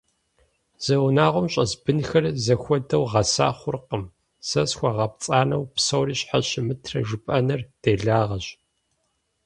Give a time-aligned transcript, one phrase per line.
[0.83, 4.03] Зы унагъуэм щӀэс бынхэр зэхуэдэу гъэса хъуркъым,
[4.47, 8.45] сэ схуэгупцӀанэу псори щхьэ щымытрэ жыпӀэныр делагъэщ.